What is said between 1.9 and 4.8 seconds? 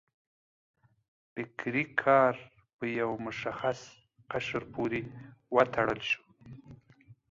کار په یو مشخص قشر